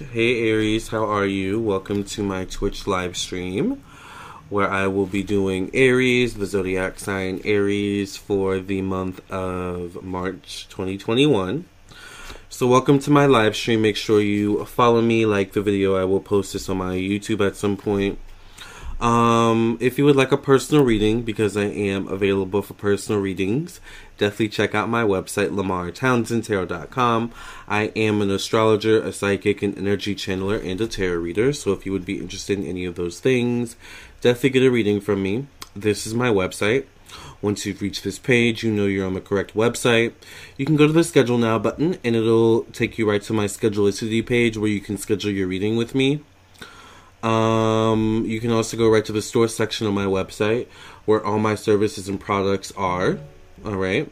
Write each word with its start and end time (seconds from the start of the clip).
Hey 0.00 0.48
Aries, 0.48 0.88
how 0.88 1.04
are 1.04 1.26
you? 1.26 1.60
Welcome 1.60 2.04
to 2.04 2.22
my 2.22 2.46
Twitch 2.46 2.86
live 2.86 3.18
stream 3.18 3.82
where 4.48 4.68
I 4.68 4.86
will 4.86 5.04
be 5.04 5.22
doing 5.22 5.70
Aries, 5.74 6.36
the 6.36 6.46
zodiac 6.46 6.98
sign 6.98 7.42
Aries 7.44 8.16
for 8.16 8.60
the 8.60 8.80
month 8.80 9.20
of 9.30 10.02
March 10.02 10.66
2021. 10.70 11.66
So, 12.48 12.66
welcome 12.66 12.98
to 13.00 13.10
my 13.10 13.26
live 13.26 13.54
stream. 13.54 13.82
Make 13.82 13.96
sure 13.96 14.22
you 14.22 14.64
follow 14.64 15.02
me, 15.02 15.26
like 15.26 15.52
the 15.52 15.60
video. 15.60 15.96
I 15.96 16.04
will 16.04 16.20
post 16.20 16.54
this 16.54 16.70
on 16.70 16.78
my 16.78 16.94
YouTube 16.94 17.46
at 17.46 17.56
some 17.56 17.76
point. 17.76 18.18
Um, 19.00 19.76
if 19.80 19.98
you 19.98 20.06
would 20.06 20.16
like 20.16 20.32
a 20.32 20.38
personal 20.38 20.82
reading, 20.82 21.22
because 21.22 21.58
I 21.58 21.64
am 21.64 22.08
available 22.08 22.62
for 22.62 22.74
personal 22.74 23.20
readings, 23.20 23.80
definitely 24.20 24.50
check 24.50 24.74
out 24.74 24.88
my 24.88 25.02
website, 25.02 25.48
lamartownsendtarot.com. 25.48 27.32
I 27.66 27.84
am 27.96 28.20
an 28.20 28.30
astrologer, 28.30 29.02
a 29.02 29.12
psychic, 29.12 29.62
an 29.62 29.76
energy 29.78 30.14
channeler, 30.14 30.62
and 30.62 30.78
a 30.78 30.86
tarot 30.86 31.16
reader. 31.16 31.54
So 31.54 31.72
if 31.72 31.86
you 31.86 31.92
would 31.92 32.04
be 32.04 32.18
interested 32.18 32.58
in 32.58 32.66
any 32.66 32.84
of 32.84 32.96
those 32.96 33.18
things, 33.18 33.76
definitely 34.20 34.50
get 34.50 34.62
a 34.62 34.70
reading 34.70 35.00
from 35.00 35.22
me. 35.22 35.46
This 35.74 36.06
is 36.06 36.12
my 36.12 36.28
website. 36.28 36.84
Once 37.40 37.64
you've 37.64 37.80
reached 37.80 38.04
this 38.04 38.18
page, 38.18 38.62
you 38.62 38.70
know 38.70 38.84
you're 38.84 39.06
on 39.06 39.14
the 39.14 39.22
correct 39.22 39.54
website. 39.54 40.12
You 40.58 40.66
can 40.66 40.76
go 40.76 40.86
to 40.86 40.92
the 40.92 41.02
schedule 41.02 41.38
now 41.38 41.58
button 41.58 41.96
and 42.04 42.14
it'll 42.14 42.64
take 42.64 42.98
you 42.98 43.08
right 43.08 43.22
to 43.22 43.32
my 43.32 43.46
schedulicity 43.46 44.24
page 44.24 44.58
where 44.58 44.70
you 44.70 44.80
can 44.80 44.98
schedule 44.98 45.30
your 45.30 45.48
reading 45.48 45.76
with 45.76 45.94
me. 45.94 46.22
Um, 47.22 48.24
you 48.26 48.38
can 48.38 48.50
also 48.50 48.76
go 48.76 48.88
right 48.88 49.04
to 49.04 49.12
the 49.12 49.22
store 49.22 49.48
section 49.48 49.86
of 49.86 49.94
my 49.94 50.04
website 50.04 50.66
where 51.06 51.24
all 51.24 51.38
my 51.38 51.54
services 51.54 52.06
and 52.06 52.20
products 52.20 52.70
are. 52.76 53.18
All 53.64 53.76
right. 53.76 54.10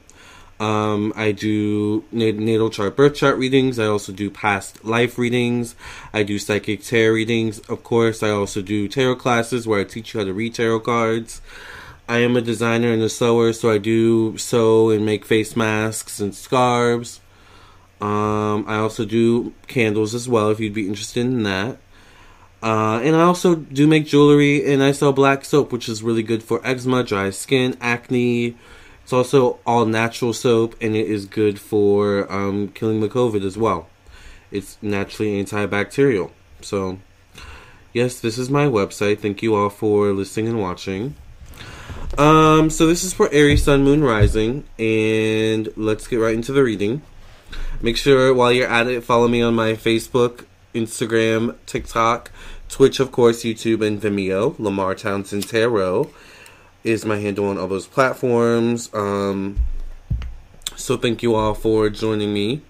Um, 0.61 1.13
I 1.15 1.33
do 1.33 2.05
natal 2.11 2.71
chart, 2.71 2.97
birth 2.97 3.15
chart 3.15 3.39
readings. 3.39 3.79
I 3.79 3.87
also 3.87 4.13
do 4.13 4.29
past 4.29 4.85
life 4.85 5.17
readings. 5.17 5.77
I 6.13 6.25
do 6.25 6.39
psychic 6.39 6.83
tarot 6.83 7.13
readings. 7.13 7.61
Of 7.61 7.85
course, 7.85 8.23
I 8.23 8.31
also 8.31 8.61
do 8.61 8.89
tarot 8.89 9.17
classes 9.17 9.69
where 9.69 9.81
I 9.81 9.85
teach 9.85 10.15
you 10.15 10.21
how 10.21 10.27
to 10.27 10.33
read 10.33 10.55
tarot 10.55 10.81
cards. 10.81 11.41
I 12.09 12.19
am 12.19 12.37
a 12.37 12.41
designer 12.41 12.93
and 12.93 13.03
a 13.03 13.09
sewer, 13.09 13.53
so 13.53 13.71
I 13.71 13.79
do 13.79 14.37
sew 14.37 14.91
and 14.91 15.05
make 15.05 15.25
face 15.25 15.55
masks 15.55 16.21
and 16.21 16.35
scarves. 16.35 17.21
Um, 18.01 18.65
I 18.67 18.77
also 18.77 19.05
do 19.05 19.53
candles 19.67 20.15
as 20.15 20.29
well 20.29 20.51
if 20.51 20.59
you'd 20.59 20.75
be 20.75 20.89
interested 20.89 21.21
in 21.21 21.43
that. 21.45 21.79
Uh, 22.63 23.01
and 23.05 23.15
I 23.15 23.23
also 23.23 23.55
do 23.55 23.87
make 23.87 24.07
jewelry 24.07 24.73
and 24.73 24.83
I 24.83 24.91
sell 24.91 25.13
black 25.13 25.45
soap, 25.45 25.71
which 25.71 25.89
is 25.89 26.03
really 26.03 26.25
good 26.25 26.43
for 26.43 26.61
eczema, 26.67 27.05
dry 27.05 27.31
skin, 27.31 27.77
acne. 27.81 28.57
It's 29.09 29.13
also 29.15 29.59
all 29.65 29.87
natural 29.87 30.35
soap 30.35 30.77
and 30.83 30.95
it 30.95 31.07
is 31.07 31.25
good 31.25 31.59
for 31.59 32.31
um, 32.31 32.69
killing 32.69 33.01
the 33.01 33.09
COVID 33.09 33.43
as 33.43 33.57
well. 33.57 33.89
It's 34.51 34.77
naturally 34.83 35.43
antibacterial. 35.43 36.31
So, 36.61 36.99
yes, 37.95 38.21
this 38.21 38.37
is 38.37 38.51
my 38.51 38.67
website. 38.67 39.21
Thank 39.21 39.43
you 39.43 39.55
all 39.55 39.71
for 39.71 40.13
listening 40.13 40.49
and 40.49 40.61
watching. 40.61 41.15
Um, 42.19 42.69
so 42.69 42.87
this 42.87 43.03
is 43.03 43.15
for 43.15 43.33
Aries 43.33 43.65
Sun 43.65 43.83
Moon 43.83 44.05
Rising, 44.05 44.65
and 44.79 45.71
let's 45.75 46.07
get 46.07 46.17
right 46.17 46.35
into 46.35 46.53
the 46.53 46.63
reading. 46.63 47.01
Make 47.81 47.97
sure 47.97 48.35
while 48.35 48.53
you're 48.53 48.69
at 48.69 48.89
it, 48.89 49.05
follow 49.05 49.27
me 49.27 49.41
on 49.41 49.55
my 49.55 49.73
Facebook, 49.73 50.45
Instagram, 50.75 51.57
TikTok, 51.65 52.31
Twitch, 52.69 53.01
of 53.01 53.11
course, 53.11 53.43
YouTube, 53.43 53.83
and 53.87 54.03
Vimeo. 54.03 54.59
Lamar 54.59 54.95
Townsend 54.95 55.49
Tarot 55.49 56.11
is 56.85 57.05
my 57.05 57.19
handle 57.19 57.47
on 57.47 57.59
all 57.59 57.69
those 57.69 57.87
platforms. 57.87 58.91
Um, 58.95 59.59
so 60.77 60.97
thank 60.97 61.23
you 61.23 61.35
all 61.35 61.55
for 61.55 61.91
joining 61.91 62.33
me. 62.33 62.63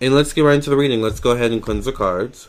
And 0.00 0.14
let's 0.14 0.32
get 0.32 0.42
right 0.42 0.54
into 0.54 0.70
the 0.70 0.76
reading. 0.76 1.00
Let's 1.00 1.20
go 1.20 1.30
ahead 1.30 1.52
and 1.52 1.62
cleanse 1.62 1.84
the 1.84 1.92
cards. 1.92 2.48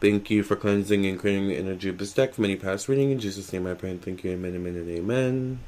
Thank 0.00 0.30
you 0.30 0.42
for 0.42 0.54
cleansing 0.54 1.06
and 1.06 1.18
clearing 1.18 1.48
the 1.48 1.56
energy 1.56 1.88
of 1.88 1.98
this 1.98 2.12
deck 2.12 2.34
from 2.34 2.44
any 2.44 2.56
past 2.56 2.88
reading. 2.88 3.10
In 3.10 3.18
Jesus' 3.18 3.52
name 3.52 3.66
I 3.66 3.74
pray 3.74 3.90
and 3.90 4.02
thank 4.02 4.22
you. 4.22 4.30
Amen, 4.30 4.54
amen, 4.54 4.76
and 4.76 4.88
amen. 4.88 5.58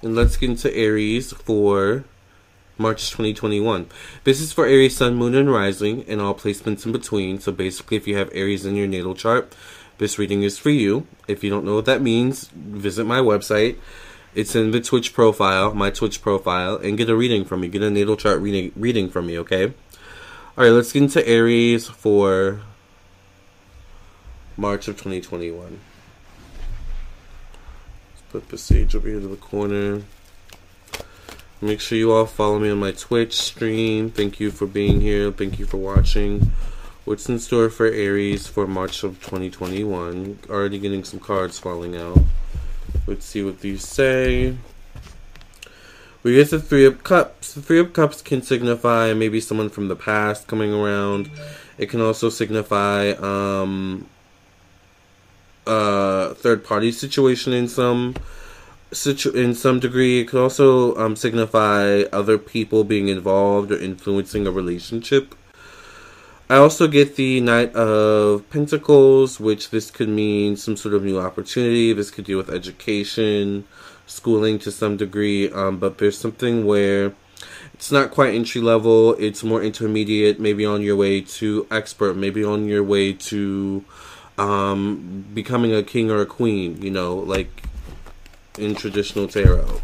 And 0.00 0.14
let's 0.14 0.36
get 0.36 0.50
into 0.50 0.74
Aries 0.74 1.32
for 1.32 2.04
March 2.78 3.10
2021. 3.10 3.86
This 4.24 4.40
is 4.40 4.52
for 4.52 4.66
Aries 4.66 4.96
Sun, 4.96 5.16
Moon, 5.16 5.34
and 5.34 5.52
Rising, 5.52 6.04
and 6.08 6.20
all 6.20 6.34
placements 6.34 6.86
in 6.86 6.92
between. 6.92 7.40
So 7.40 7.52
basically, 7.52 7.96
if 7.96 8.06
you 8.06 8.16
have 8.16 8.30
Aries 8.32 8.64
in 8.64 8.76
your 8.76 8.86
natal 8.86 9.14
chart, 9.14 9.54
this 10.02 10.18
reading 10.18 10.42
is 10.42 10.58
for 10.58 10.70
you. 10.70 11.06
If 11.28 11.44
you 11.44 11.48
don't 11.48 11.64
know 11.64 11.76
what 11.76 11.86
that 11.86 12.02
means, 12.02 12.48
visit 12.48 13.04
my 13.04 13.20
website. 13.20 13.78
It's 14.34 14.56
in 14.56 14.72
the 14.72 14.80
Twitch 14.80 15.14
profile, 15.14 15.72
my 15.74 15.90
Twitch 15.90 16.20
profile, 16.20 16.76
and 16.76 16.98
get 16.98 17.08
a 17.08 17.14
reading 17.14 17.44
from 17.44 17.60
me. 17.60 17.68
Get 17.68 17.82
a 17.82 17.90
natal 17.90 18.16
chart 18.16 18.40
reading 18.40 18.72
reading 18.74 19.08
from 19.08 19.26
me, 19.26 19.38
okay? 19.38 19.66
All 20.58 20.64
right, 20.64 20.70
let's 20.70 20.92
get 20.92 21.04
into 21.04 21.26
Aries 21.26 21.88
for 21.88 22.60
March 24.56 24.88
of 24.88 24.96
2021. 24.96 25.80
Let's 28.10 28.22
put 28.30 28.48
the 28.48 28.58
sage 28.58 28.96
over 28.96 29.08
here 29.08 29.20
to 29.20 29.28
the 29.28 29.36
corner. 29.36 30.02
Make 31.60 31.80
sure 31.80 31.96
you 31.96 32.10
all 32.10 32.26
follow 32.26 32.58
me 32.58 32.70
on 32.70 32.80
my 32.80 32.90
Twitch 32.90 33.40
stream. 33.40 34.10
Thank 34.10 34.40
you 34.40 34.50
for 34.50 34.66
being 34.66 35.00
here. 35.00 35.30
Thank 35.30 35.60
you 35.60 35.66
for 35.66 35.76
watching. 35.76 36.50
What's 37.04 37.28
in 37.28 37.40
store 37.40 37.68
for 37.68 37.86
Aries 37.86 38.46
for 38.46 38.64
March 38.64 39.02
of 39.02 39.20
2021? 39.24 40.38
Already 40.48 40.78
getting 40.78 41.02
some 41.02 41.18
cards 41.18 41.58
falling 41.58 41.96
out. 41.96 42.20
Let's 43.08 43.26
see 43.26 43.42
what 43.42 43.58
these 43.58 43.84
say. 43.84 44.56
We 46.22 46.36
get 46.36 46.50
the 46.50 46.60
Three 46.60 46.84
of 46.84 47.02
Cups. 47.02 47.54
The 47.54 47.60
Three 47.60 47.80
of 47.80 47.92
Cups 47.92 48.22
can 48.22 48.40
signify 48.40 49.14
maybe 49.14 49.40
someone 49.40 49.68
from 49.68 49.88
the 49.88 49.96
past 49.96 50.46
coming 50.46 50.72
around. 50.72 51.28
It 51.76 51.86
can 51.90 52.00
also 52.00 52.28
signify 52.28 53.10
um, 53.18 54.06
a 55.66 56.36
third 56.36 56.62
party 56.62 56.92
situation 56.92 57.52
in 57.52 57.66
some 57.66 58.14
situ- 58.92 59.32
in 59.32 59.56
some 59.56 59.80
degree. 59.80 60.20
It 60.20 60.28
could 60.28 60.40
also 60.40 60.94
um, 60.94 61.16
signify 61.16 62.02
other 62.12 62.38
people 62.38 62.84
being 62.84 63.08
involved 63.08 63.72
or 63.72 63.76
influencing 63.76 64.46
a 64.46 64.52
relationship. 64.52 65.34
I 66.52 66.58
also 66.58 66.86
get 66.86 67.16
the 67.16 67.40
Knight 67.40 67.74
of 67.74 68.44
Pentacles, 68.50 69.40
which 69.40 69.70
this 69.70 69.90
could 69.90 70.10
mean 70.10 70.54
some 70.58 70.76
sort 70.76 70.94
of 70.94 71.02
new 71.02 71.18
opportunity. 71.18 71.94
This 71.94 72.10
could 72.10 72.26
deal 72.26 72.36
with 72.36 72.50
education, 72.50 73.64
schooling 74.06 74.58
to 74.58 74.70
some 74.70 74.98
degree, 74.98 75.50
um, 75.50 75.78
but 75.78 75.96
there's 75.96 76.18
something 76.18 76.66
where 76.66 77.14
it's 77.72 77.90
not 77.90 78.10
quite 78.10 78.34
entry 78.34 78.60
level, 78.60 79.14
it's 79.14 79.42
more 79.42 79.62
intermediate, 79.62 80.38
maybe 80.40 80.66
on 80.66 80.82
your 80.82 80.94
way 80.94 81.22
to 81.22 81.66
expert, 81.70 82.18
maybe 82.18 82.44
on 82.44 82.68
your 82.68 82.84
way 82.84 83.14
to 83.14 83.82
um, 84.36 85.24
becoming 85.32 85.74
a 85.74 85.82
king 85.82 86.10
or 86.10 86.20
a 86.20 86.26
queen, 86.26 86.82
you 86.82 86.90
know, 86.90 87.14
like 87.14 87.62
in 88.58 88.74
traditional 88.74 89.26
tarot. 89.26 89.80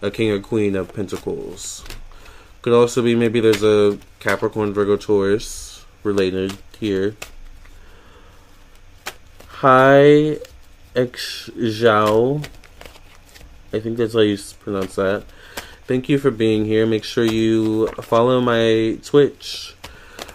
A 0.00 0.10
king 0.10 0.30
or 0.30 0.40
queen 0.40 0.76
of 0.76 0.94
pentacles. 0.94 1.84
Could 2.62 2.72
also 2.72 3.02
be 3.02 3.14
maybe 3.14 3.40
there's 3.40 3.62
a 3.62 3.98
Capricorn, 4.18 4.72
Virgo, 4.72 4.96
Taurus 4.96 5.69
related 6.02 6.58
here. 6.78 7.16
Hi, 9.62 10.38
X 10.96 11.50
Zhao. 11.56 12.44
I 13.72 13.80
think 13.80 13.98
that's 13.98 14.14
how 14.14 14.20
you 14.20 14.38
pronounce 14.58 14.96
that. 14.96 15.24
Thank 15.86 16.08
you 16.08 16.18
for 16.18 16.30
being 16.30 16.64
here. 16.64 16.86
Make 16.86 17.04
sure 17.04 17.24
you 17.24 17.88
follow 18.00 18.40
my 18.40 18.98
Twitch. 19.04 19.74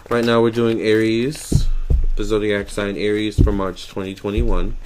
Right 0.08 0.24
now 0.24 0.40
we're 0.40 0.50
doing 0.50 0.80
Aries, 0.80 1.66
the 2.14 2.24
zodiac 2.24 2.68
sign 2.68 2.96
Aries 2.96 3.42
for 3.42 3.52
March 3.52 3.88
2021. 3.88 4.76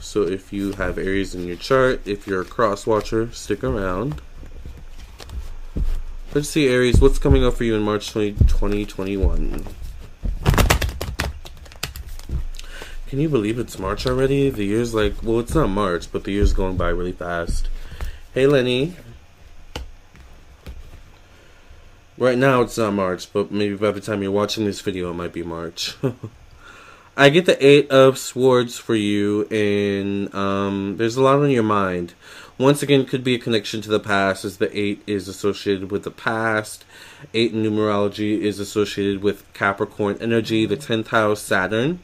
So 0.00 0.22
if 0.22 0.52
you 0.52 0.72
have 0.72 0.98
Aries 0.98 1.34
in 1.34 1.46
your 1.46 1.56
chart, 1.56 2.02
if 2.04 2.26
you're 2.26 2.42
a 2.42 2.44
cross 2.44 2.86
watcher, 2.86 3.32
stick 3.32 3.64
around. 3.64 4.20
Let's 6.32 6.48
see, 6.48 6.68
Aries, 6.68 7.00
what's 7.00 7.18
coming 7.18 7.44
up 7.44 7.54
for 7.54 7.64
you 7.64 7.74
in 7.74 7.82
March 7.82 8.12
20, 8.12 8.34
2021? 8.34 9.66
Can 13.08 13.18
you 13.18 13.28
believe 13.28 13.58
it's 13.58 13.80
March 13.80 14.06
already? 14.06 14.48
The 14.48 14.62
year's 14.62 14.94
like, 14.94 15.24
well, 15.24 15.40
it's 15.40 15.56
not 15.56 15.70
March, 15.70 16.12
but 16.12 16.22
the 16.22 16.30
year's 16.30 16.52
going 16.52 16.76
by 16.76 16.90
really 16.90 17.10
fast. 17.10 17.68
Hey, 18.32 18.46
Lenny. 18.46 18.94
Right 22.16 22.38
now 22.38 22.60
it's 22.60 22.78
not 22.78 22.92
March, 22.92 23.32
but 23.32 23.50
maybe 23.50 23.74
by 23.74 23.90
the 23.90 24.00
time 24.00 24.22
you're 24.22 24.30
watching 24.30 24.64
this 24.64 24.80
video, 24.80 25.10
it 25.10 25.14
might 25.14 25.32
be 25.32 25.42
March. 25.42 25.96
I 27.16 27.30
get 27.30 27.46
the 27.46 27.66
Eight 27.66 27.90
of 27.90 28.18
Swords 28.18 28.78
for 28.78 28.94
you, 28.94 29.48
and 29.48 30.32
um, 30.32 30.96
there's 30.96 31.16
a 31.16 31.22
lot 31.22 31.40
on 31.40 31.50
your 31.50 31.64
mind. 31.64 32.14
Once 32.60 32.82
again, 32.82 33.06
could 33.06 33.24
be 33.24 33.34
a 33.34 33.38
connection 33.38 33.80
to 33.80 33.88
the 33.88 33.98
past, 33.98 34.44
as 34.44 34.58
the 34.58 34.78
Eight 34.78 35.02
is 35.06 35.28
associated 35.28 35.90
with 35.90 36.02
the 36.02 36.10
past. 36.10 36.84
Eight 37.32 37.54
in 37.54 37.62
numerology 37.62 38.38
is 38.38 38.60
associated 38.60 39.22
with 39.22 39.50
Capricorn 39.54 40.18
energy, 40.20 40.66
the 40.66 40.76
10th 40.76 41.06
house, 41.06 41.40
Saturn. 41.40 42.00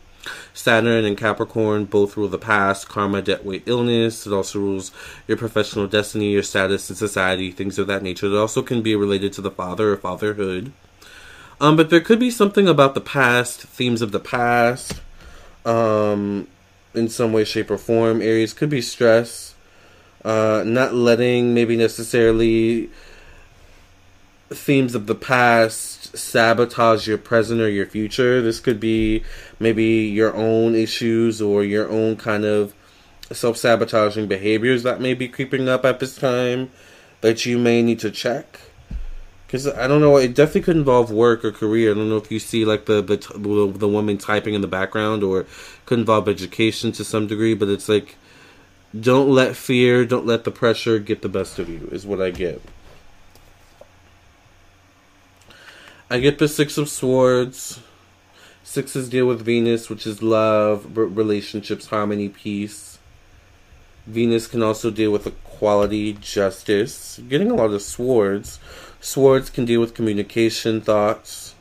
Saturn 0.54 1.04
and 1.04 1.18
Capricorn 1.18 1.84
both 1.84 2.16
rule 2.16 2.26
the 2.26 2.38
past, 2.38 2.88
karma, 2.88 3.20
debt, 3.20 3.44
weight, 3.44 3.64
illness. 3.66 4.26
It 4.26 4.32
also 4.32 4.58
rules 4.58 4.92
your 5.28 5.36
professional 5.36 5.88
destiny, 5.88 6.32
your 6.32 6.42
status 6.42 6.88
in 6.88 6.96
society, 6.96 7.50
things 7.50 7.78
of 7.78 7.86
that 7.88 8.02
nature. 8.02 8.24
It 8.24 8.34
also 8.34 8.62
can 8.62 8.80
be 8.80 8.96
related 8.96 9.34
to 9.34 9.42
the 9.42 9.50
father 9.50 9.92
or 9.92 9.98
fatherhood. 9.98 10.72
Um, 11.60 11.76
but 11.76 11.90
there 11.90 12.00
could 12.00 12.18
be 12.18 12.30
something 12.30 12.66
about 12.66 12.94
the 12.94 13.02
past, 13.02 13.60
themes 13.60 14.00
of 14.00 14.10
the 14.10 14.20
past, 14.20 15.02
um, 15.66 16.48
in 16.94 17.10
some 17.10 17.34
way, 17.34 17.44
shape, 17.44 17.70
or 17.70 17.76
form. 17.76 18.22
Aries 18.22 18.54
could 18.54 18.70
be 18.70 18.80
stress, 18.80 19.54
uh, 20.26 20.64
not 20.66 20.92
letting 20.92 21.54
maybe 21.54 21.76
necessarily 21.76 22.90
themes 24.50 24.94
of 24.96 25.06
the 25.06 25.14
past 25.14 26.16
sabotage 26.16 27.06
your 27.06 27.16
present 27.16 27.60
or 27.60 27.68
your 27.68 27.86
future. 27.86 28.42
This 28.42 28.58
could 28.58 28.80
be 28.80 29.22
maybe 29.60 29.84
your 29.84 30.34
own 30.34 30.74
issues 30.74 31.40
or 31.40 31.62
your 31.62 31.88
own 31.88 32.16
kind 32.16 32.44
of 32.44 32.74
self 33.30 33.56
sabotaging 33.56 34.26
behaviors 34.26 34.82
that 34.82 35.00
may 35.00 35.14
be 35.14 35.28
creeping 35.28 35.68
up 35.68 35.84
at 35.84 36.00
this 36.00 36.16
time 36.16 36.70
that 37.20 37.46
you 37.46 37.56
may 37.56 37.80
need 37.80 38.00
to 38.00 38.10
check. 38.10 38.60
Because 39.46 39.68
I 39.68 39.86
don't 39.86 40.00
know, 40.00 40.16
it 40.16 40.34
definitely 40.34 40.62
could 40.62 40.76
involve 40.76 41.12
work 41.12 41.44
or 41.44 41.52
career. 41.52 41.92
I 41.92 41.94
don't 41.94 42.08
know 42.08 42.16
if 42.16 42.32
you 42.32 42.40
see 42.40 42.64
like 42.64 42.86
the 42.86 43.00
the 43.00 43.72
the 43.76 43.88
woman 43.88 44.18
typing 44.18 44.54
in 44.54 44.60
the 44.60 44.66
background, 44.66 45.22
or 45.22 45.46
could 45.86 46.00
involve 46.00 46.28
education 46.28 46.90
to 46.92 47.04
some 47.04 47.28
degree. 47.28 47.54
But 47.54 47.68
it's 47.68 47.88
like, 47.88 48.16
don't 49.00 49.28
let 49.28 49.56
fear, 49.56 50.04
don't 50.04 50.26
let 50.26 50.44
the 50.44 50.50
pressure 50.50 50.98
get 50.98 51.22
the 51.22 51.28
best 51.28 51.58
of 51.58 51.68
you. 51.68 51.88
Is 51.92 52.06
what 52.06 52.20
I 52.20 52.30
get. 52.30 52.62
I 56.08 56.20
get 56.20 56.38
the 56.38 56.48
Six 56.48 56.78
of 56.78 56.88
Swords. 56.88 57.80
Sixes 58.62 59.08
deal 59.08 59.26
with 59.26 59.42
Venus, 59.42 59.88
which 59.88 60.06
is 60.06 60.22
love, 60.22 60.96
relationships, 60.96 61.86
harmony, 61.86 62.28
peace. 62.28 62.98
Venus 64.06 64.46
can 64.46 64.62
also 64.62 64.90
deal 64.90 65.10
with 65.10 65.26
equality, 65.26 66.12
justice. 66.14 67.20
Getting 67.28 67.50
a 67.50 67.54
lot 67.54 67.70
of 67.70 67.82
swords. 67.82 68.60
Swords 69.00 69.50
can 69.50 69.64
deal 69.64 69.80
with 69.80 69.94
communication, 69.94 70.80
thoughts. 70.80 71.54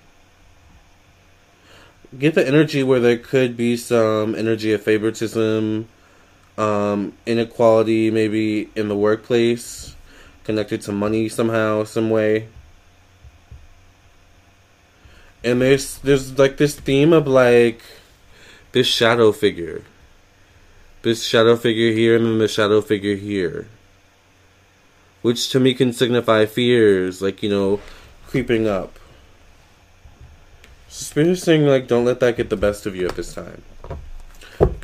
Get 2.18 2.36
the 2.36 2.48
energy 2.48 2.84
where 2.84 3.00
there 3.00 3.18
could 3.18 3.58
be 3.58 3.76
some 3.76 4.36
energy 4.36 4.74
of 4.74 4.84
favoritism, 4.84 5.88
um, 6.58 7.14
inequality, 7.26 8.12
maybe 8.12 8.70
in 8.76 8.88
the 8.88 8.96
workplace, 8.96 9.96
connected 10.44 10.82
to 10.82 10.92
money 10.92 11.30
somehow, 11.30 11.84
some 11.84 12.10
way. 12.10 12.48
And 15.44 15.62
there's 15.62 16.00
there's 16.00 16.38
like 16.40 16.58
this 16.58 16.76
theme 16.76 17.14
of 17.14 17.28
like 17.28 17.82
this 18.72 18.88
shadow 18.88 19.32
figure. 19.32 19.84
This 21.04 21.24
shadow 21.24 21.56
figure 21.56 21.92
here 21.92 22.16
and 22.16 22.26
then 22.26 22.38
the 22.40 22.48
shadow 22.48 22.82
figure 22.82 23.16
here 23.16 23.68
which 25.26 25.50
to 25.50 25.60
me 25.60 25.74
can 25.74 25.92
signify 25.92 26.46
fears, 26.46 27.20
like, 27.20 27.42
you 27.42 27.50
know, 27.50 27.80
creeping 28.28 28.68
up. 28.68 29.00
Spirit 30.88 31.40
saying, 31.40 31.66
like, 31.66 31.88
don't 31.88 32.06
let 32.06 32.20
that 32.20 32.38
get 32.38 32.52
the 32.52 32.56
best 32.56 32.86
of 32.86 32.96
you 32.96 33.08
at 33.08 33.16
this 33.16 33.34
time. 33.34 33.64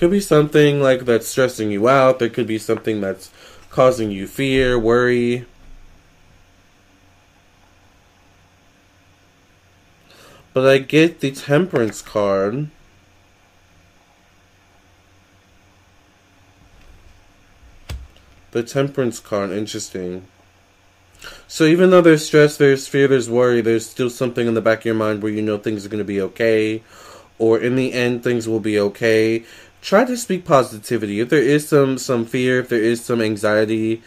Could 0.01 0.09
be 0.09 0.19
something, 0.19 0.81
like, 0.81 1.05
that's 1.05 1.27
stressing 1.27 1.69
you 1.69 1.87
out. 1.87 2.17
There 2.17 2.27
could 2.27 2.47
be 2.47 2.57
something 2.57 3.01
that's 3.01 3.29
causing 3.69 4.09
you 4.09 4.25
fear, 4.25 4.79
worry. 4.79 5.45
But 10.55 10.65
I 10.65 10.79
get 10.79 11.19
the 11.19 11.29
Temperance 11.29 12.01
card. 12.01 12.71
The 18.49 18.63
Temperance 18.63 19.19
card, 19.19 19.51
interesting. 19.51 20.25
So 21.47 21.65
even 21.65 21.91
though 21.91 22.01
there's 22.01 22.25
stress, 22.25 22.57
there's 22.57 22.87
fear, 22.87 23.07
there's 23.07 23.29
worry, 23.29 23.61
there's 23.61 23.87
still 23.87 24.09
something 24.09 24.47
in 24.47 24.55
the 24.55 24.61
back 24.61 24.79
of 24.79 24.85
your 24.85 24.95
mind 24.95 25.21
where 25.21 25.31
you 25.31 25.43
know 25.43 25.59
things 25.59 25.85
are 25.85 25.89
going 25.89 25.99
to 25.99 26.03
be 26.03 26.19
okay, 26.21 26.81
or 27.37 27.59
in 27.59 27.75
the 27.75 27.93
end 27.93 28.23
things 28.23 28.47
will 28.47 28.59
be 28.59 28.79
okay. 28.79 29.45
Try 29.81 30.05
to 30.05 30.15
speak 30.15 30.45
positivity. 30.45 31.19
If 31.19 31.29
there 31.29 31.41
is 31.41 31.67
some 31.67 31.97
some 31.97 32.25
fear, 32.25 32.59
if 32.59 32.69
there 32.69 32.81
is 32.81 33.03
some 33.03 33.19
anxiety 33.19 34.03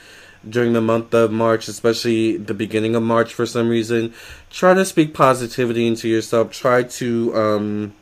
during 0.49 0.73
the 0.73 0.81
month 0.81 1.12
of 1.15 1.32
March, 1.32 1.69
especially 1.69 2.37
the 2.37 2.55
beginning 2.55 2.94
of 2.94 3.03
March 3.03 3.35
for 3.35 3.44
some 3.44 3.69
reason, 3.69 4.15
try 4.50 4.75
to 4.75 4.85
speak 4.85 5.15
positivity 5.15 5.87
into 5.87 6.09
yourself. 6.09 6.53
Try 6.53 6.85
to 6.85 7.35
um 7.35 7.94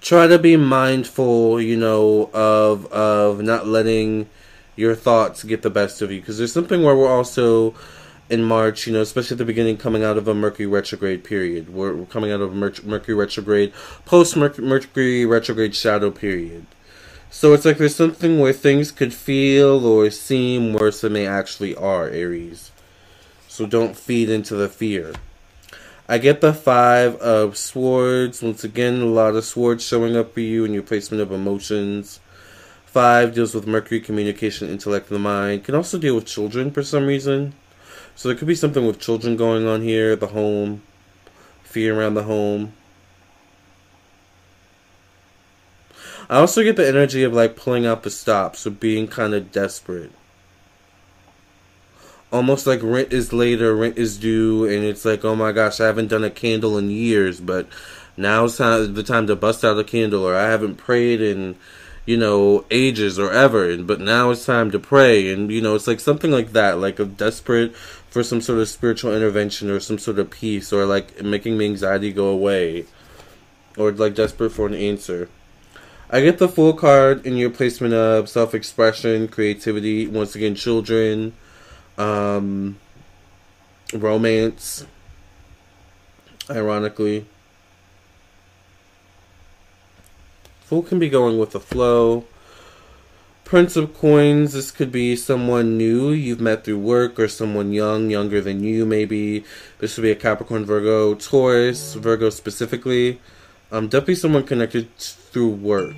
try 0.00 0.28
to 0.28 0.38
be 0.38 0.56
mindful, 0.56 1.60
you 1.60 1.76
know, 1.76 2.30
of 2.32 2.86
of 2.92 3.42
not 3.42 3.66
letting 3.66 4.28
your 4.76 4.94
thoughts 4.94 5.42
get 5.42 5.62
the 5.62 5.70
best 5.70 6.02
of 6.02 6.12
you 6.12 6.20
because 6.20 6.38
there's 6.38 6.52
something 6.52 6.82
where 6.82 6.94
we're 6.94 7.12
also 7.12 7.74
in 8.28 8.42
March, 8.42 8.86
you 8.86 8.92
know, 8.92 9.00
especially 9.00 9.34
at 9.34 9.38
the 9.38 9.44
beginning, 9.44 9.76
coming 9.76 10.02
out 10.02 10.16
of 10.16 10.26
a 10.28 10.34
Mercury 10.34 10.66
retrograde 10.66 11.24
period. 11.24 11.72
We're, 11.72 11.94
we're 11.94 12.06
coming 12.06 12.32
out 12.32 12.40
of 12.40 12.52
a 12.52 12.54
Mercury 12.54 13.14
retrograde, 13.14 13.72
post 14.04 14.36
Mercury 14.36 15.24
retrograde 15.24 15.74
shadow 15.74 16.10
period. 16.10 16.66
So 17.30 17.52
it's 17.52 17.64
like 17.64 17.78
there's 17.78 17.94
something 17.94 18.38
where 18.38 18.52
things 18.52 18.90
could 18.92 19.12
feel 19.12 19.84
or 19.86 20.10
seem 20.10 20.72
worse 20.72 21.00
than 21.00 21.12
they 21.12 21.26
actually 21.26 21.74
are, 21.76 22.08
Aries. 22.08 22.70
So 23.48 23.66
don't 23.66 23.96
feed 23.96 24.30
into 24.30 24.54
the 24.54 24.68
fear. 24.68 25.14
I 26.08 26.18
get 26.18 26.40
the 26.40 26.54
Five 26.54 27.16
of 27.16 27.56
Swords. 27.56 28.42
Once 28.42 28.62
again, 28.62 29.02
a 29.02 29.06
lot 29.06 29.34
of 29.34 29.44
swords 29.44 29.84
showing 29.84 30.16
up 30.16 30.34
for 30.34 30.40
you 30.40 30.64
in 30.64 30.72
your 30.72 30.84
placement 30.84 31.20
of 31.20 31.32
emotions. 31.32 32.20
Five 32.84 33.34
deals 33.34 33.54
with 33.54 33.66
Mercury, 33.66 34.00
communication, 34.00 34.68
intellect, 34.68 35.10
and 35.10 35.16
the 35.16 35.20
mind. 35.20 35.64
Can 35.64 35.74
also 35.74 35.98
deal 35.98 36.14
with 36.14 36.26
children 36.26 36.70
for 36.70 36.82
some 36.82 37.06
reason. 37.06 37.54
So 38.16 38.28
there 38.28 38.36
could 38.36 38.48
be 38.48 38.54
something 38.54 38.86
with 38.86 38.98
children 38.98 39.36
going 39.36 39.66
on 39.66 39.82
here, 39.82 40.16
the 40.16 40.28
home, 40.28 40.82
fear 41.62 41.98
around 41.98 42.14
the 42.14 42.22
home. 42.22 42.72
I 46.28 46.38
also 46.38 46.64
get 46.64 46.76
the 46.76 46.88
energy 46.88 47.22
of 47.22 47.34
like 47.34 47.56
pulling 47.56 47.86
out 47.86 48.02
the 48.02 48.10
stops, 48.10 48.66
or 48.66 48.70
being 48.70 49.06
kind 49.06 49.34
of 49.34 49.52
desperate. 49.52 50.10
Almost 52.32 52.66
like 52.66 52.80
rent 52.82 53.12
is 53.12 53.34
later, 53.34 53.76
rent 53.76 53.98
is 53.98 54.16
due, 54.16 54.64
and 54.64 54.82
it's 54.82 55.04
like, 55.04 55.24
oh 55.24 55.36
my 55.36 55.52
gosh, 55.52 55.78
I 55.78 55.86
haven't 55.86 56.08
done 56.08 56.24
a 56.24 56.30
candle 56.30 56.78
in 56.78 56.90
years, 56.90 57.38
but 57.38 57.68
now's 58.16 58.56
time, 58.56 58.94
the 58.94 59.02
time 59.02 59.26
to 59.26 59.36
bust 59.36 59.62
out 59.62 59.78
a 59.78 59.84
candle, 59.84 60.26
or 60.26 60.34
I 60.34 60.48
haven't 60.50 60.76
prayed 60.76 61.20
in 61.20 61.56
you 62.06 62.16
know, 62.16 62.64
ages 62.70 63.18
or 63.18 63.32
ever, 63.32 63.68
and 63.68 63.86
but 63.86 64.00
now 64.00 64.30
it's 64.30 64.46
time 64.46 64.70
to 64.70 64.78
pray, 64.78 65.32
and 65.32 65.50
you 65.50 65.60
know, 65.60 65.74
it's 65.74 65.88
like 65.88 66.00
something 66.00 66.30
like 66.30 66.52
that, 66.52 66.78
like 66.78 66.98
a 66.98 67.04
desperate 67.04 67.76
for 67.76 68.22
some 68.22 68.40
sort 68.40 68.60
of 68.60 68.68
spiritual 68.68 69.14
intervention 69.14 69.68
or 69.68 69.80
some 69.80 69.98
sort 69.98 70.18
of 70.18 70.30
peace, 70.30 70.72
or 70.72 70.86
like 70.86 71.22
making 71.22 71.58
my 71.58 71.64
anxiety 71.64 72.12
go 72.12 72.28
away, 72.28 72.86
or 73.76 73.90
like 73.92 74.14
desperate 74.14 74.50
for 74.50 74.66
an 74.66 74.74
answer. 74.74 75.28
I 76.08 76.20
get 76.20 76.38
the 76.38 76.48
Fool 76.48 76.72
card 76.72 77.26
in 77.26 77.36
your 77.36 77.50
placement 77.50 77.92
of 77.92 78.28
self 78.28 78.54
expression, 78.54 79.26
creativity, 79.26 80.06
once 80.06 80.36
again, 80.36 80.54
children, 80.54 81.32
um, 81.98 82.78
romance, 83.92 84.86
ironically. 86.48 87.26
Fool 90.66 90.82
can 90.82 90.98
be 90.98 91.08
going 91.08 91.38
with 91.38 91.52
the 91.52 91.60
flow. 91.60 92.24
Prince 93.44 93.76
of 93.76 93.94
Coins, 93.94 94.52
this 94.52 94.72
could 94.72 94.90
be 94.90 95.14
someone 95.14 95.78
new 95.78 96.10
you've 96.10 96.40
met 96.40 96.64
through 96.64 96.80
work 96.80 97.20
or 97.20 97.28
someone 97.28 97.72
young, 97.72 98.10
younger 98.10 98.40
than 98.40 98.64
you, 98.64 98.84
maybe. 98.84 99.44
This 99.78 99.96
would 99.96 100.02
be 100.02 100.10
a 100.10 100.16
Capricorn, 100.16 100.64
Virgo, 100.64 101.14
Taurus, 101.14 101.94
Virgo 101.94 102.30
specifically. 102.30 103.20
Um, 103.70 103.86
definitely 103.86 104.16
someone 104.16 104.42
connected 104.42 104.92
through 104.96 105.50
work. 105.50 105.94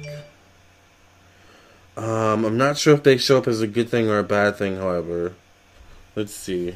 Um, 1.96 2.44
I'm 2.44 2.58
not 2.58 2.76
sure 2.76 2.92
if 2.92 3.02
they 3.02 3.16
show 3.16 3.38
up 3.38 3.48
as 3.48 3.62
a 3.62 3.66
good 3.66 3.88
thing 3.88 4.10
or 4.10 4.18
a 4.18 4.22
bad 4.22 4.56
thing, 4.56 4.76
however. 4.76 5.32
Let's 6.14 6.34
see. 6.34 6.74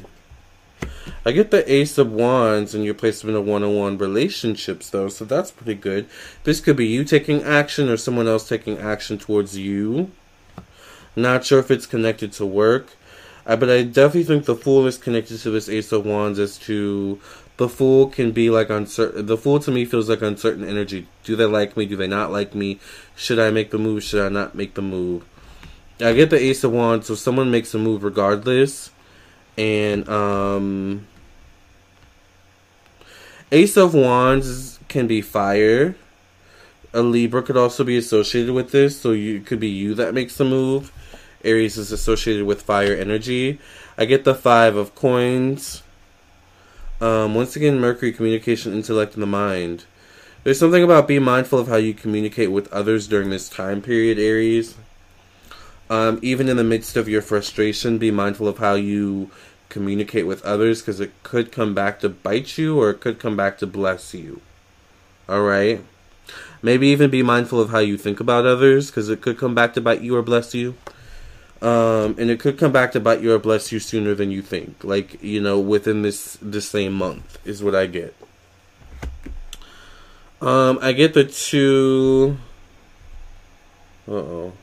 I 1.25 1.31
get 1.31 1.51
the 1.51 1.71
Ace 1.71 1.97
of 1.97 2.11
Wands 2.11 2.75
in 2.75 2.83
your 2.83 2.93
placement 2.93 3.37
of 3.37 3.45
one 3.45 3.63
on 3.63 3.75
one 3.75 3.97
relationships, 3.97 4.89
though, 4.89 5.07
so 5.07 5.23
that's 5.23 5.51
pretty 5.51 5.75
good. 5.75 6.07
This 6.43 6.59
could 6.59 6.75
be 6.75 6.87
you 6.87 7.05
taking 7.05 7.43
action 7.43 7.87
or 7.87 7.95
someone 7.95 8.27
else 8.27 8.47
taking 8.47 8.77
action 8.77 9.17
towards 9.17 9.57
you. 9.57 10.11
Not 11.15 11.45
sure 11.45 11.59
if 11.59 11.71
it's 11.71 11.85
connected 11.85 12.33
to 12.33 12.45
work, 12.45 12.87
uh, 13.45 13.55
but 13.55 13.69
I 13.69 13.83
definitely 13.83 14.23
think 14.23 14.45
the 14.45 14.55
Fool 14.55 14.85
is 14.85 14.97
connected 14.97 15.39
to 15.39 15.51
this 15.51 15.69
Ace 15.69 15.91
of 15.93 16.05
Wands 16.05 16.39
as 16.39 16.57
to 16.59 17.21
the 17.55 17.69
Fool 17.69 18.07
can 18.07 18.31
be 18.31 18.49
like 18.49 18.69
uncertain. 18.69 19.25
The 19.25 19.37
Fool 19.37 19.59
to 19.59 19.71
me 19.71 19.85
feels 19.85 20.09
like 20.09 20.21
uncertain 20.21 20.67
energy. 20.67 21.07
Do 21.23 21.35
they 21.35 21.45
like 21.45 21.77
me? 21.77 21.85
Do 21.85 21.95
they 21.95 22.07
not 22.07 22.31
like 22.31 22.53
me? 22.53 22.79
Should 23.15 23.39
I 23.39 23.49
make 23.51 23.71
the 23.71 23.77
move? 23.77 24.03
Should 24.03 24.25
I 24.25 24.29
not 24.29 24.55
make 24.55 24.73
the 24.73 24.81
move? 24.81 25.23
I 26.01 26.13
get 26.13 26.31
the 26.31 26.41
Ace 26.41 26.63
of 26.63 26.71
Wands, 26.73 27.07
so 27.07 27.15
someone 27.15 27.51
makes 27.51 27.73
a 27.73 27.79
move 27.79 28.03
regardless 28.03 28.89
and 29.57 30.07
um 30.09 31.07
Ace 33.51 33.77
of 33.77 33.93
Wands 33.93 34.79
can 34.87 35.05
be 35.05 35.21
fire. 35.21 35.95
A 36.93 37.01
Libra 37.01 37.41
could 37.41 37.57
also 37.57 37.83
be 37.83 37.97
associated 37.97 38.53
with 38.53 38.71
this, 38.71 38.99
so 38.99 39.11
you 39.11 39.37
it 39.37 39.45
could 39.45 39.59
be 39.59 39.69
you 39.69 39.93
that 39.95 40.13
makes 40.13 40.37
the 40.37 40.45
move. 40.45 40.91
Aries 41.43 41.77
is 41.77 41.91
associated 41.91 42.45
with 42.45 42.61
fire 42.61 42.95
energy. 42.95 43.59
I 43.97 44.05
get 44.05 44.23
the 44.23 44.33
five 44.33 44.75
of 44.75 44.95
coins. 44.95 45.83
Um, 47.01 47.35
once 47.35 47.55
again, 47.55 47.79
Mercury, 47.79 48.13
communication, 48.13 48.73
intellect, 48.73 49.13
and 49.13 49.21
the 49.21 49.27
mind. 49.27 49.85
There's 50.43 50.59
something 50.59 50.83
about 50.83 51.07
being 51.07 51.23
mindful 51.23 51.59
of 51.59 51.67
how 51.67 51.75
you 51.75 51.93
communicate 51.93 52.51
with 52.51 52.71
others 52.71 53.07
during 53.07 53.29
this 53.29 53.49
time 53.49 53.81
period, 53.81 54.17
Aries. 54.17 54.75
Um, 55.89 56.19
even 56.21 56.49
in 56.49 56.57
the 56.57 56.63
midst 56.63 56.97
of 56.97 57.09
your 57.09 57.21
frustration, 57.21 57.97
be 57.97 58.11
mindful 58.11 58.47
of 58.47 58.57
how 58.57 58.75
you 58.75 59.29
communicate 59.69 60.27
with 60.27 60.43
others 60.45 60.81
because 60.81 60.99
it 60.99 61.11
could 61.23 61.51
come 61.51 61.73
back 61.73 61.99
to 61.99 62.09
bite 62.09 62.57
you 62.57 62.79
or 62.79 62.91
it 62.91 62.99
could 62.99 63.19
come 63.19 63.35
back 63.35 63.57
to 63.57 63.67
bless 63.67 64.13
you. 64.13 64.39
Alright? 65.27 65.83
Maybe 66.61 66.87
even 66.87 67.09
be 67.09 67.23
mindful 67.23 67.59
of 67.59 67.71
how 67.71 67.79
you 67.79 67.97
think 67.97 68.19
about 68.19 68.45
others 68.45 68.87
because 68.87 69.09
it 69.09 69.21
could 69.21 69.37
come 69.37 69.55
back 69.55 69.73
to 69.73 69.81
bite 69.81 70.01
you 70.01 70.15
or 70.15 70.21
bless 70.21 70.53
you. 70.53 70.75
Um, 71.61 72.15
and 72.19 72.29
it 72.29 72.39
could 72.39 72.57
come 72.57 72.71
back 72.71 72.91
to 72.91 72.99
bite 72.99 73.21
you 73.21 73.33
or 73.33 73.39
bless 73.39 73.71
you 73.71 73.79
sooner 73.79 74.13
than 74.13 74.31
you 74.31 74.41
think. 74.41 74.83
Like, 74.83 75.21
you 75.23 75.41
know, 75.41 75.59
within 75.59 76.01
this 76.01 76.37
the 76.41 76.61
same 76.61 76.93
month 76.93 77.39
is 77.45 77.63
what 77.63 77.73
I 77.73 77.87
get. 77.87 78.15
Um, 80.41 80.77
I 80.81 80.91
get 80.91 81.13
the 81.13 81.23
two. 81.23 82.37
Uh 84.07 84.11
oh. 84.11 84.53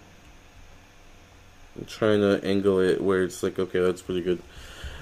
I'm 1.76 1.84
trying 1.86 2.20
to 2.20 2.40
angle 2.44 2.80
it 2.80 3.00
where 3.00 3.22
it's 3.22 3.42
like, 3.42 3.58
okay, 3.58 3.80
that's 3.80 4.02
pretty 4.02 4.22
good. 4.22 4.42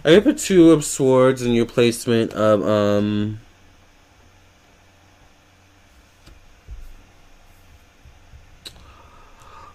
I 0.05 0.11
get 0.11 0.25
the 0.25 0.35
two 0.35 0.71
of 0.71 0.85
swords 0.85 1.43
in 1.43 1.53
your 1.53 1.67
placement 1.67 2.33
of, 2.33 2.67
um. 2.67 3.41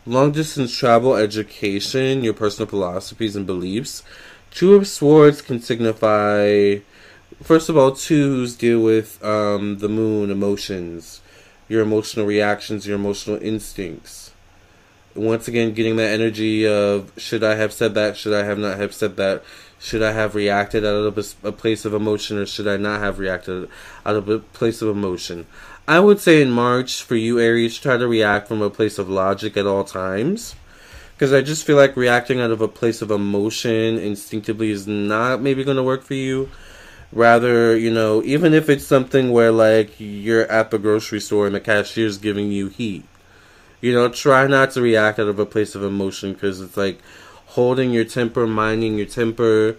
Long 0.05 0.33
distance 0.33 0.75
travel, 0.75 1.15
education, 1.15 2.25
your 2.25 2.33
personal 2.33 2.67
philosophies 2.67 3.38
and 3.38 3.45
beliefs. 3.47 4.03
Two 4.51 4.75
of 4.75 4.85
Swords 4.85 5.41
can 5.41 5.62
signify, 5.62 6.79
first 7.41 7.69
of 7.69 7.77
all, 7.77 7.93
twos 7.93 8.55
deal 8.55 8.81
with 8.81 9.23
um, 9.23 9.79
the 9.79 9.88
moon, 9.88 10.29
emotions, 10.29 11.21
your 11.69 11.81
emotional 11.81 12.25
reactions, 12.25 12.85
your 12.85 12.97
emotional 12.97 13.41
instincts. 13.41 14.32
Once 15.15 15.48
again, 15.48 15.74
getting 15.74 15.96
that 15.98 16.12
energy 16.12 16.67
of 16.67 17.12
should 17.17 17.43
I 17.43 17.55
have 17.55 17.72
said 17.72 17.93
that, 17.93 18.17
should 18.17 18.34
I 18.34 18.43
have 18.43 18.58
not 18.58 18.77
have 18.77 18.93
said 18.93 19.15
that, 19.17 19.43
should 19.79 20.01
I 20.01 20.12
have 20.12 20.34
reacted 20.34 20.84
out 20.84 20.96
of 20.96 21.17
a, 21.17 21.48
a 21.48 21.51
place 21.51 21.86
of 21.86 21.93
emotion, 21.93 22.38
or 22.38 22.46
should 22.46 22.67
I 22.67 22.77
not 22.77 23.01
have 23.01 23.20
reacted 23.20 23.70
out 24.05 24.15
of 24.15 24.29
a 24.29 24.39
place 24.39 24.82
of 24.82 24.89
emotion? 24.89 25.46
I 25.88 26.00
would 26.00 26.22
say 26.22 26.41
in 26.41 26.51
March 26.51 27.03
for 27.03 27.15
you 27.15 27.39
Aries, 27.39 27.77
try 27.77 27.98
to 27.98 28.08
react 28.08 28.48
from 28.48 28.62
a 28.62 28.70
place 28.70 28.98
of 28.98 29.10
logic 29.10 29.58
at 29.58 29.67
all 29.67 29.84
times. 29.84 30.55
Because 31.13 31.34
I 31.34 31.41
just 31.41 31.65
feel 31.65 31.77
like 31.77 31.96
reacting 31.96 32.39
out 32.39 32.51
of 32.51 32.62
a 32.62 32.67
place 32.67 33.01
of 33.01 33.12
emotion 33.12 33.98
instinctively 33.98 34.72
is 34.72 34.88
not 34.88 35.41
maybe 35.41 35.63
going 35.63 35.77
to 35.77 35.84
work 35.84 36.03
for 36.03 36.15
you. 36.15 36.50
Rather, 37.12 37.77
you 37.77 37.93
know, 37.93 38.24
even 38.24 38.53
if 38.53 38.70
it's 38.70 38.86
something 38.88 39.32
where 39.32 39.51
like 39.51 39.91
you're 40.00 40.50
at 40.51 40.72
the 40.72 40.79
grocery 40.79 41.20
store 41.20 41.46
and 41.46 41.53
the 41.53 41.60
cashier's 41.60 42.17
giving 42.17 42.51
you 42.51 42.70
heat, 42.70 43.05
you 43.83 43.91
know, 43.91 44.07
try 44.07 44.47
not 44.47 44.71
to 44.71 44.81
react 44.81 45.19
out 45.19 45.27
of 45.27 45.39
a 45.39 45.45
place 45.45 45.75
of 45.75 45.83
emotion 45.83 46.31
because 46.31 46.61
it's 46.61 46.77
like 46.77 47.01
holding 47.47 47.91
your 47.91 48.05
temper, 48.05 48.47
minding 48.47 48.95
your 48.95 49.05
temper, 49.05 49.75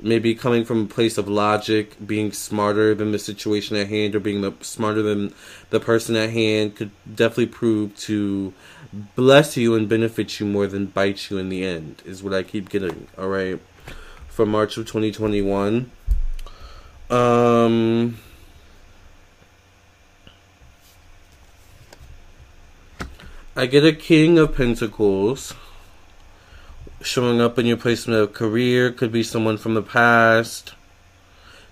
maybe 0.00 0.34
coming 0.34 0.64
from 0.64 0.82
a 0.82 0.86
place 0.86 1.16
of 1.18 1.28
logic, 1.28 1.94
being 2.04 2.32
smarter 2.32 2.96
than 2.96 3.12
the 3.12 3.18
situation 3.18 3.76
at 3.76 3.86
hand, 3.86 4.16
or 4.16 4.18
being 4.18 4.40
the, 4.40 4.52
smarter 4.60 5.02
than 5.02 5.32
the 5.70 5.78
person 5.78 6.16
at 6.16 6.30
hand 6.30 6.74
could 6.74 6.90
definitely 7.08 7.46
prove 7.46 7.96
to 7.96 8.52
bless 9.14 9.56
you 9.56 9.76
and 9.76 9.88
benefit 9.88 10.40
you 10.40 10.46
more 10.46 10.66
than 10.66 10.86
bite 10.86 11.30
you 11.30 11.38
in 11.38 11.48
the 11.48 11.64
end. 11.64 12.02
Is 12.04 12.24
what 12.24 12.34
I 12.34 12.42
keep 12.42 12.68
getting. 12.68 13.06
All 13.16 13.28
right, 13.28 13.60
for 14.26 14.44
March 14.44 14.76
of 14.76 14.86
2021. 14.88 15.92
Um. 17.08 18.18
I 23.56 23.66
get 23.66 23.84
a 23.84 23.92
King 23.92 24.36
of 24.36 24.56
Pentacles 24.56 25.54
showing 27.00 27.40
up 27.40 27.56
in 27.56 27.66
your 27.66 27.76
placement 27.76 28.18
of 28.18 28.32
career 28.32 28.90
could 28.90 29.12
be 29.12 29.22
someone 29.22 29.58
from 29.58 29.74
the 29.74 29.82
past. 29.82 30.74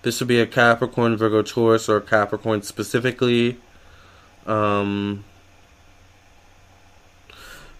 This 0.02 0.20
would 0.20 0.28
be 0.28 0.38
a 0.38 0.46
Capricorn, 0.46 1.16
Virgo, 1.16 1.42
Taurus, 1.42 1.88
or 1.88 2.00
Capricorn 2.00 2.62
specifically. 2.62 3.58
Um, 4.46 5.24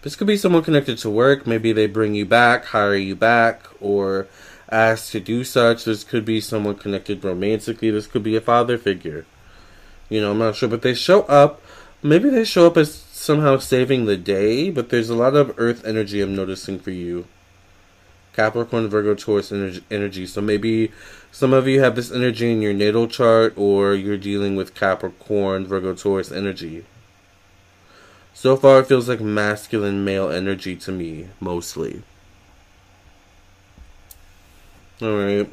this 0.01 0.17
could 0.17 0.27
be 0.27 0.35
someone 0.35 0.63
connected 0.63 0.97
to 0.97 1.09
work. 1.09 1.47
Maybe 1.47 1.71
they 1.71 1.87
bring 1.87 2.13
you 2.13 2.25
back, 2.25 2.65
hire 2.65 2.95
you 2.95 3.15
back, 3.15 3.63
or 3.79 4.27
ask 4.69 5.13
to 5.13 5.21
do 5.21 5.45
such. 5.45 5.85
This 5.85 6.03
could 6.03 6.25
be 6.25 6.41
someone 6.41 6.75
connected 6.75 7.23
romantically. 7.23 7.89
This 7.89 8.07
could 8.07 8.23
be 8.23 8.35
a 8.35 8.41
father 8.41 8.77
figure. 8.77 9.25
You 10.09 10.19
know, 10.19 10.31
I'm 10.31 10.39
not 10.39 10.57
sure, 10.57 10.67
but 10.67 10.81
they 10.81 10.93
show 10.93 11.21
up. 11.23 11.61
Maybe 12.01 12.29
they 12.29 12.43
show 12.43 12.67
up 12.67 12.75
as 12.75 13.05
somehow 13.23 13.57
saving 13.57 14.03
the 14.03 14.17
day, 14.17 14.69
but 14.69 14.89
there's 14.89 15.09
a 15.09 15.15
lot 15.15 15.33
of 15.33 15.53
earth 15.57 15.85
energy 15.85 16.19
I'm 16.19 16.35
noticing 16.35 16.77
for 16.77 16.91
you. 16.91 17.25
Capricorn, 18.33 18.89
Virgo, 18.89 19.15
Taurus 19.15 19.49
energy. 19.89 20.25
So 20.25 20.41
maybe 20.41 20.91
some 21.31 21.53
of 21.53 21.65
you 21.65 21.79
have 21.79 21.95
this 21.95 22.11
energy 22.11 22.51
in 22.51 22.61
your 22.61 22.73
natal 22.73 23.07
chart, 23.07 23.53
or 23.55 23.93
you're 23.93 24.17
dealing 24.17 24.57
with 24.57 24.75
Capricorn, 24.75 25.65
Virgo, 25.65 25.93
Taurus 25.93 26.33
energy. 26.33 26.83
So 28.33 28.57
far, 28.57 28.81
it 28.81 28.87
feels 28.87 29.07
like 29.07 29.21
masculine 29.21 30.03
male 30.03 30.29
energy 30.29 30.75
to 30.77 30.91
me, 30.91 31.29
mostly. 31.39 32.03
Alright. 35.01 35.49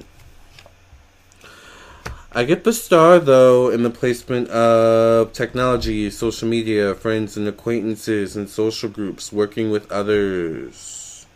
I 2.33 2.45
get 2.45 2.63
the 2.63 2.73
star, 2.73 3.19
though, 3.19 3.71
in 3.71 3.83
the 3.83 3.91
placement 3.91 4.49
of 4.51 5.33
technology, 5.33 6.09
social 6.11 6.47
media, 6.47 6.95
friends 6.95 7.37
and 7.37 7.49
acquaintances, 7.49 8.37
and 8.37 8.49
social 8.49 8.89
groups, 8.89 9.33
working 9.33 9.73
with 9.73 9.91
others. 9.91 11.27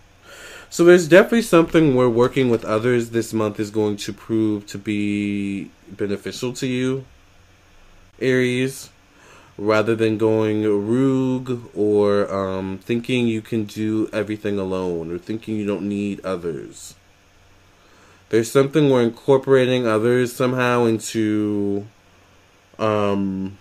So 0.71 0.85
there's 0.85 1.09
definitely 1.09 1.43
something 1.43 1.97
where 1.97 2.09
working 2.09 2.49
with 2.49 2.65
others 2.65 3.11
this 3.11 3.33
month 3.33 3.59
is 3.59 3.71
going 3.71 3.97
to 3.97 4.13
prove 4.13 4.67
to 4.69 4.79
be 4.79 5.73
beneficial 5.89 6.53
to 6.55 6.67
you, 6.69 7.05
Aries, 8.21 8.91
rather 9.59 9.97
than 9.97 10.17
going 10.17 10.63
rogue 10.63 11.61
or 11.75 12.33
um, 12.33 12.79
thinking 12.79 13.27
you 13.27 13.43
can 13.43 13.65
do 13.65 14.09
everything 14.13 14.61
alone 14.61 15.11
or 15.11 15.19
thinking 15.19 15.57
you 15.57 15.67
don't 15.67 15.89
need 15.89 16.25
others. 16.25 16.95
There's 18.31 18.50
something 18.50 18.90
we're 18.90 19.02
incorporating 19.02 19.87
others 19.87 20.33
somehow 20.33 20.85
into. 20.85 21.87
Um, 22.78 23.59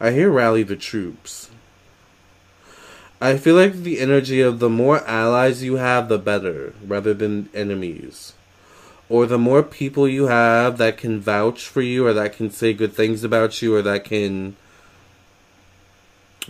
I 0.00 0.12
hear 0.12 0.30
rally 0.30 0.62
the 0.62 0.76
troops. 0.76 1.50
I 3.20 3.36
feel 3.36 3.56
like 3.56 3.72
the 3.74 3.98
energy 3.98 4.40
of 4.40 4.60
the 4.60 4.68
more 4.68 5.04
allies 5.04 5.64
you 5.64 5.74
have, 5.74 6.08
the 6.08 6.18
better, 6.18 6.72
rather 6.86 7.12
than 7.12 7.48
enemies. 7.52 8.32
Or 9.08 9.26
the 9.26 9.38
more 9.38 9.62
people 9.64 10.06
you 10.06 10.26
have 10.26 10.78
that 10.78 10.98
can 10.98 11.18
vouch 11.20 11.66
for 11.66 11.80
you, 11.80 12.06
or 12.06 12.12
that 12.12 12.36
can 12.36 12.50
say 12.50 12.72
good 12.72 12.92
things 12.92 13.24
about 13.24 13.60
you, 13.60 13.74
or 13.74 13.82
that 13.82 14.04
can 14.04 14.54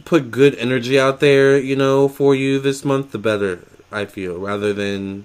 put 0.05 0.31
good 0.31 0.55
energy 0.57 0.99
out 0.99 1.21
there, 1.21 1.59
you 1.59 1.75
know, 1.75 2.07
for 2.07 2.35
you 2.35 2.59
this 2.59 2.85
month, 2.85 3.13
the 3.13 3.19
better, 3.19 3.65
I 3.91 4.05
feel, 4.05 4.39
rather 4.39 4.75
than 4.75 5.25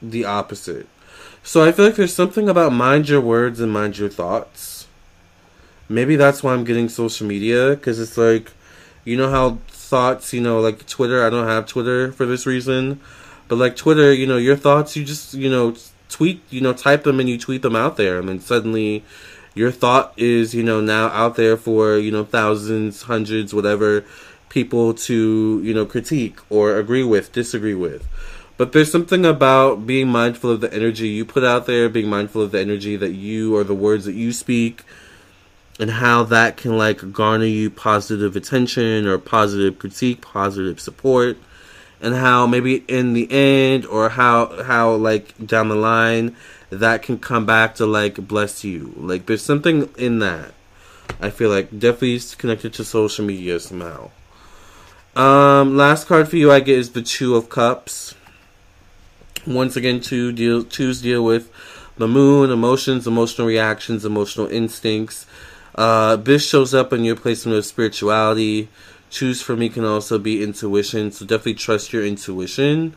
the 0.00 0.24
opposite. 0.24 0.86
So 1.42 1.64
I 1.64 1.72
feel 1.72 1.86
like 1.86 1.96
there's 1.96 2.14
something 2.14 2.48
about 2.48 2.72
mind 2.72 3.08
your 3.08 3.20
words 3.20 3.60
and 3.60 3.72
mind 3.72 3.98
your 3.98 4.10
thoughts 4.10 4.80
maybe 5.90 6.16
that's 6.16 6.42
why 6.42 6.54
I'm 6.54 6.64
getting 6.64 6.88
social 6.88 7.26
media 7.26 7.70
because 7.70 8.00
it's 8.00 8.16
like, 8.16 8.52
you 9.04 9.16
know 9.16 9.28
how 9.28 9.58
thoughts, 9.68 10.32
you 10.32 10.40
know, 10.40 10.60
like 10.60 10.86
Twitter. 10.86 11.26
I 11.26 11.28
don't 11.28 11.48
have 11.48 11.66
Twitter 11.66 12.12
for 12.12 12.24
this 12.24 12.46
reason, 12.46 13.00
but 13.48 13.56
like 13.56 13.76
Twitter, 13.76 14.12
you 14.12 14.26
know, 14.26 14.38
your 14.38 14.56
thoughts, 14.56 14.96
you 14.96 15.04
just 15.04 15.34
you 15.34 15.50
know 15.50 15.74
tweet, 16.08 16.42
you 16.48 16.60
know, 16.62 16.72
type 16.72 17.02
them 17.02 17.20
and 17.20 17.28
you 17.28 17.36
tweet 17.36 17.62
them 17.62 17.76
out 17.76 17.96
there, 17.96 18.18
and 18.18 18.28
then 18.28 18.40
suddenly 18.40 19.04
your 19.54 19.72
thought 19.72 20.14
is 20.16 20.54
you 20.54 20.62
know 20.62 20.80
now 20.80 21.08
out 21.08 21.34
there 21.34 21.56
for 21.56 21.98
you 21.98 22.12
know 22.12 22.24
thousands, 22.24 23.02
hundreds, 23.02 23.52
whatever 23.52 24.04
people 24.48 24.94
to 24.94 25.60
you 25.64 25.74
know 25.74 25.84
critique 25.84 26.38
or 26.48 26.76
agree 26.76 27.04
with, 27.04 27.32
disagree 27.32 27.74
with. 27.74 28.06
But 28.60 28.72
there's 28.72 28.92
something 28.92 29.24
about 29.24 29.86
being 29.86 30.08
mindful 30.08 30.50
of 30.50 30.60
the 30.60 30.70
energy 30.70 31.08
you 31.08 31.24
put 31.24 31.42
out 31.42 31.64
there, 31.64 31.88
being 31.88 32.10
mindful 32.10 32.42
of 32.42 32.50
the 32.50 32.60
energy 32.60 32.94
that 32.94 33.12
you 33.12 33.56
or 33.56 33.64
the 33.64 33.74
words 33.74 34.04
that 34.04 34.12
you 34.12 34.34
speak 34.34 34.84
and 35.78 35.92
how 35.92 36.24
that 36.24 36.58
can 36.58 36.76
like 36.76 37.10
garner 37.10 37.46
you 37.46 37.70
positive 37.70 38.36
attention 38.36 39.06
or 39.06 39.16
positive 39.16 39.78
critique, 39.78 40.20
positive 40.20 40.78
support, 40.78 41.38
and 42.02 42.14
how 42.14 42.46
maybe 42.46 42.84
in 42.86 43.14
the 43.14 43.32
end 43.32 43.86
or 43.86 44.10
how 44.10 44.62
how 44.64 44.92
like 44.92 45.34
down 45.46 45.70
the 45.70 45.74
line 45.74 46.36
that 46.68 47.00
can 47.00 47.18
come 47.18 47.46
back 47.46 47.76
to 47.76 47.86
like 47.86 48.16
bless 48.28 48.62
you. 48.62 48.92
Like 48.98 49.24
there's 49.24 49.42
something 49.42 49.88
in 49.96 50.18
that. 50.18 50.52
I 51.18 51.30
feel 51.30 51.48
like 51.48 51.70
definitely 51.70 52.20
connected 52.36 52.74
to 52.74 52.84
social 52.84 53.24
media 53.24 53.58
somehow. 53.58 54.10
Um, 55.16 55.78
last 55.78 56.06
card 56.06 56.28
for 56.28 56.36
you 56.36 56.52
I 56.52 56.60
get 56.60 56.76
is 56.76 56.90
the 56.90 57.00
Two 57.00 57.36
of 57.36 57.48
Cups. 57.48 58.16
Once 59.46 59.76
again, 59.76 60.00
two 60.00 60.32
deal 60.32 60.62
twos 60.62 61.00
deal 61.00 61.24
with 61.24 61.50
the 61.96 62.08
moon, 62.08 62.50
emotions, 62.50 63.06
emotional 63.06 63.46
reactions, 63.46 64.04
emotional 64.04 64.46
instincts. 64.48 65.26
Uh, 65.74 66.16
this 66.16 66.46
shows 66.46 66.74
up 66.74 66.92
in 66.92 67.04
your 67.04 67.16
placement 67.16 67.56
of 67.56 67.64
spirituality. 67.64 68.68
Choose 69.08 69.42
for 69.42 69.56
me 69.56 69.68
can 69.68 69.84
also 69.84 70.18
be 70.18 70.42
intuition, 70.42 71.10
so 71.10 71.24
definitely 71.24 71.54
trust 71.54 71.92
your 71.92 72.04
intuition. 72.04 72.94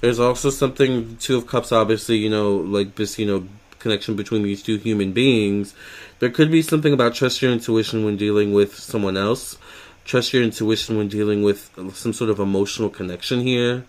There's 0.00 0.18
also 0.18 0.50
something 0.50 1.16
Two 1.16 1.38
of 1.38 1.46
Cups, 1.46 1.72
obviously, 1.72 2.16
you 2.16 2.28
know, 2.28 2.56
like 2.56 2.96
this, 2.96 3.18
you 3.18 3.26
know, 3.26 3.48
connection 3.78 4.16
between 4.16 4.42
these 4.42 4.62
two 4.62 4.76
human 4.76 5.12
beings. 5.12 5.74
There 6.18 6.30
could 6.30 6.50
be 6.50 6.60
something 6.62 6.92
about 6.92 7.14
trust 7.14 7.40
your 7.40 7.52
intuition 7.52 8.04
when 8.04 8.16
dealing 8.16 8.52
with 8.52 8.76
someone 8.76 9.16
else. 9.16 9.56
Trust 10.04 10.32
your 10.32 10.42
intuition 10.42 10.98
when 10.98 11.08
dealing 11.08 11.42
with 11.42 11.70
some 11.94 12.12
sort 12.12 12.30
of 12.30 12.40
emotional 12.40 12.90
connection 12.90 13.40
here. 13.40 13.84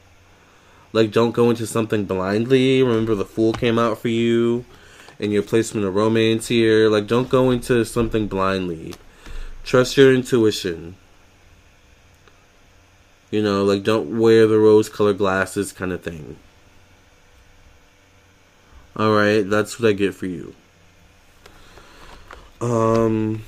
Like, 0.96 1.12
don't 1.12 1.34
go 1.34 1.50
into 1.50 1.68
something 1.68 2.06
blindly. 2.06 2.82
Remember, 2.82 3.16
the 3.16 3.26
Fool 3.26 3.52
came 3.52 3.78
out 3.78 3.98
for 3.98 4.08
you 4.08 4.64
and 5.20 5.34
your 5.34 5.44
placement 5.44 5.86
of 5.86 5.94
romance 5.94 6.48
here. 6.48 6.90
Like, 6.90 7.06
don't 7.06 7.28
go 7.28 7.52
into 7.52 7.84
something 7.84 8.30
blindly. 8.30 8.96
Trust 9.66 9.98
your 9.98 10.14
intuition. 10.14 10.96
You 13.30 13.44
know, 13.44 13.62
like, 13.66 13.84
don't 13.84 14.18
wear 14.18 14.48
the 14.48 14.58
rose 14.58 14.88
colored 14.88 15.18
glasses 15.18 15.74
kind 15.74 15.92
of 15.92 16.02
thing. 16.02 16.38
Alright, 18.98 19.50
that's 19.50 19.78
what 19.78 19.90
I 19.90 19.92
get 19.92 20.14
for 20.14 20.28
you. 20.28 20.56
Um, 22.62 23.44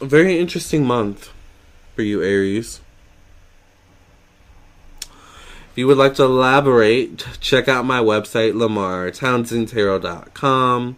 a 0.00 0.04
very 0.04 0.40
interesting 0.40 0.84
month 0.84 1.30
for 1.94 2.02
you, 2.02 2.22
Aries. 2.22 2.80
If 5.72 5.78
you 5.78 5.86
would 5.86 5.96
like 5.96 6.16
to 6.16 6.24
elaborate, 6.24 7.26
check 7.40 7.66
out 7.66 7.86
my 7.86 7.98
website, 7.98 8.52
lamartownsendtarot.com. 8.52 10.96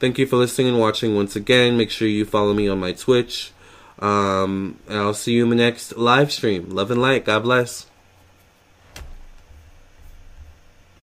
Thank 0.00 0.18
you 0.18 0.26
for 0.26 0.34
listening 0.34 0.70
and 0.70 0.80
watching 0.80 1.14
once 1.14 1.36
again. 1.36 1.76
Make 1.76 1.92
sure 1.92 2.08
you 2.08 2.24
follow 2.24 2.52
me 2.52 2.66
on 2.66 2.80
my 2.80 2.90
Twitch. 2.90 3.52
Um, 4.00 4.80
and 4.88 4.98
I'll 4.98 5.14
see 5.14 5.34
you 5.34 5.44
in 5.44 5.50
the 5.50 5.56
next 5.56 5.96
live 5.96 6.32
stream. 6.32 6.68
Love 6.70 6.90
and 6.90 7.00
light. 7.00 7.26
God 7.26 7.44
bless. 7.44 7.86